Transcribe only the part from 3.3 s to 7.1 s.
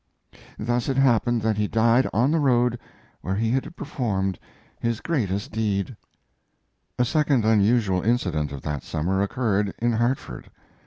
he had performed his great deed. A